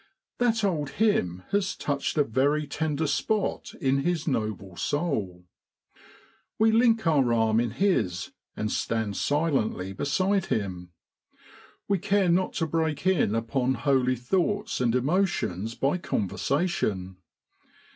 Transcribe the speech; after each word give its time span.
That 0.39 0.63
old 0.63 0.89
hymn 0.97 1.43
has 1.51 1.75
touched 1.75 2.17
a 2.17 2.23
very 2.23 2.65
tender 2.65 3.05
spot 3.05 3.75
in 3.79 3.99
his 3.99 4.27
noble 4.27 4.75
soul. 4.75 5.43
We 6.57 6.71
link 6.71 7.05
our 7.05 7.31
arm 7.31 7.59
in 7.59 7.69
his 7.69 8.31
and 8.57 8.71
stand 8.71 9.15
silently 9.15 9.93
beside 9.93 10.47
him. 10.47 10.89
We 11.87 11.99
care 11.99 12.29
not 12.29 12.53
to 12.53 12.65
break 12.65 13.05
in 13.05 13.35
upon 13.35 13.75
holy 13.75 14.15
thoughts 14.15 14.81
and 14.81 14.95
emotions 14.95 15.75
by 15.75 15.99
conver 15.99 16.29
sation. 16.31 17.17